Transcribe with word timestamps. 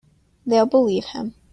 They'll 0.47 0.65
believe 0.65 1.03
him. 1.05 1.35